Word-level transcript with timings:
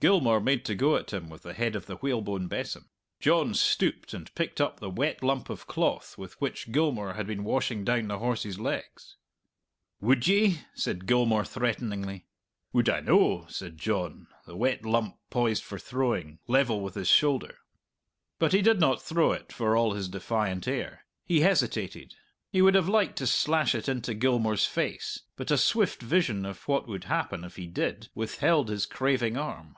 Gilmour 0.00 0.40
made 0.40 0.64
to 0.64 0.74
go 0.74 0.96
at 0.96 1.12
him 1.12 1.28
with 1.28 1.42
the 1.42 1.52
head 1.52 1.76
of 1.76 1.84
the 1.84 1.96
whalebone 1.96 2.48
besom. 2.48 2.88
John 3.18 3.52
stooped 3.52 4.14
and 4.14 4.34
picked 4.34 4.58
up 4.58 4.80
the 4.80 4.88
wet 4.88 5.22
lump 5.22 5.50
of 5.50 5.66
cloth 5.66 6.16
with 6.16 6.40
which 6.40 6.72
Gilmour 6.72 7.16
had 7.16 7.26
been 7.26 7.44
washing 7.44 7.84
down 7.84 8.08
the 8.08 8.16
horse's 8.18 8.58
legs. 8.58 9.16
"Would 10.00 10.26
ye?" 10.26 10.60
said 10.72 11.06
Gilmour 11.06 11.44
threateningly. 11.44 12.24
"Would 12.72 12.88
I 12.88 13.00
no?" 13.00 13.44
said 13.50 13.76
John, 13.76 14.28
the 14.46 14.56
wet 14.56 14.86
lump 14.86 15.18
poised 15.28 15.62
for 15.62 15.78
throwing, 15.78 16.38
level 16.48 16.80
with 16.80 16.94
his 16.94 17.08
shoulder. 17.10 17.58
But 18.38 18.54
he 18.54 18.62
did 18.62 18.80
not 18.80 19.02
throw 19.02 19.32
it 19.32 19.52
for 19.52 19.76
all 19.76 19.92
his 19.92 20.08
defiant 20.08 20.66
air. 20.66 21.04
He 21.26 21.40
hesitated. 21.40 22.14
He 22.50 22.62
would 22.62 22.74
have 22.74 22.88
liked 22.88 23.16
to 23.18 23.26
slash 23.26 23.74
it 23.74 23.86
into 23.86 24.14
Gilmour's 24.14 24.64
face, 24.64 25.24
but 25.36 25.50
a 25.50 25.58
swift 25.58 26.00
vision 26.00 26.46
of 26.46 26.66
what 26.66 26.88
would 26.88 27.04
happen 27.04 27.44
if 27.44 27.56
he 27.56 27.66
did 27.66 28.08
withheld 28.14 28.70
his 28.70 28.86
craving 28.86 29.36
arm. 29.36 29.76